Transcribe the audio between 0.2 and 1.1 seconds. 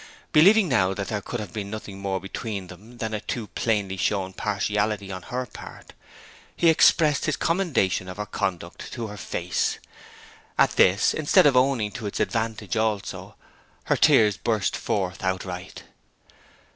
Believing now that